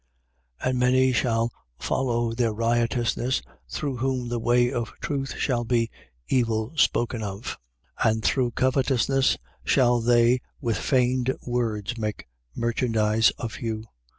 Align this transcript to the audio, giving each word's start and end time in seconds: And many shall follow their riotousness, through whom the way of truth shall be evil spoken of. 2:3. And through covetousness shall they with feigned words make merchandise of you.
And 0.59 0.79
many 0.79 1.13
shall 1.13 1.51
follow 1.77 2.33
their 2.33 2.53
riotousness, 2.53 3.43
through 3.69 3.97
whom 3.97 4.29
the 4.29 4.39
way 4.39 4.73
of 4.73 4.91
truth 4.99 5.35
shall 5.35 5.63
be 5.63 5.91
evil 6.27 6.73
spoken 6.75 7.21
of. 7.21 7.59
2:3. 7.99 8.09
And 8.11 8.23
through 8.23 8.51
covetousness 8.53 9.37
shall 9.63 9.99
they 10.01 10.41
with 10.59 10.77
feigned 10.79 11.35
words 11.45 11.99
make 11.99 12.27
merchandise 12.55 13.29
of 13.37 13.59
you. 13.59 13.83